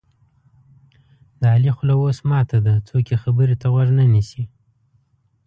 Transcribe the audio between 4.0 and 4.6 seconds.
نیسي.